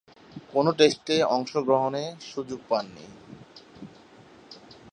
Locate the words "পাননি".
2.69-3.05